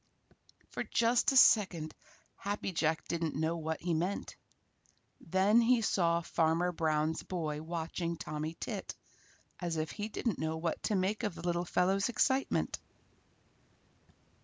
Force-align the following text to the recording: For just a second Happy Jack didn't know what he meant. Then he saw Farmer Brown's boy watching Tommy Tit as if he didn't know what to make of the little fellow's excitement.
For 0.71 0.83
just 0.83 1.31
a 1.31 1.37
second 1.37 1.93
Happy 2.37 2.71
Jack 2.71 3.07
didn't 3.07 3.35
know 3.35 3.57
what 3.57 3.81
he 3.81 3.93
meant. 3.93 4.35
Then 5.19 5.61
he 5.61 5.83
saw 5.83 6.21
Farmer 6.21 6.71
Brown's 6.71 7.21
boy 7.21 7.61
watching 7.61 8.17
Tommy 8.17 8.57
Tit 8.59 8.95
as 9.59 9.77
if 9.77 9.91
he 9.91 10.07
didn't 10.07 10.39
know 10.39 10.57
what 10.57 10.81
to 10.85 10.95
make 10.95 11.21
of 11.21 11.35
the 11.35 11.43
little 11.45 11.65
fellow's 11.65 12.09
excitement. 12.09 12.79